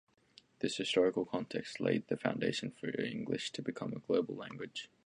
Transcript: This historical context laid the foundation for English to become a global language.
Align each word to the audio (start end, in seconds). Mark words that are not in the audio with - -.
This 0.61 0.77
historical 0.77 1.25
context 1.25 1.79
laid 1.79 2.07
the 2.07 2.17
foundation 2.17 2.71
for 2.71 2.89
English 2.99 3.51
to 3.51 3.61
become 3.61 3.93
a 3.93 3.99
global 3.99 4.35
language. 4.35 4.89